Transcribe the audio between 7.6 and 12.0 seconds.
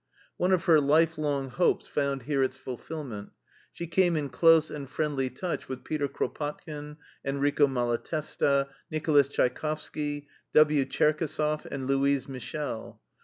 Malatesta, Nicholas Tchaikovsky, W. Tcherkessov, and